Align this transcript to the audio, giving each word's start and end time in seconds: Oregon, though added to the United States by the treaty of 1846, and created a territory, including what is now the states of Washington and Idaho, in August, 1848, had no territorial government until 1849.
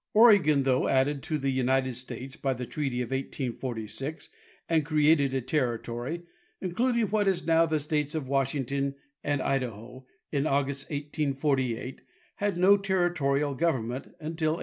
Oregon, 0.15 0.63
though 0.63 0.87
added 0.87 1.21
to 1.21 1.37
the 1.37 1.51
United 1.51 1.93
States 1.93 2.35
by 2.35 2.55
the 2.55 2.65
treaty 2.65 3.03
of 3.03 3.11
1846, 3.11 4.31
and 4.67 4.83
created 4.83 5.31
a 5.35 5.41
territory, 5.41 6.23
including 6.59 7.09
what 7.09 7.27
is 7.27 7.45
now 7.45 7.67
the 7.67 7.79
states 7.79 8.15
of 8.15 8.27
Washington 8.27 8.95
and 9.23 9.43
Idaho, 9.43 10.03
in 10.31 10.47
August, 10.47 10.89
1848, 10.89 12.01
had 12.37 12.57
no 12.57 12.77
territorial 12.77 13.53
government 13.53 14.05
until 14.19 14.53
1849. 14.53 14.59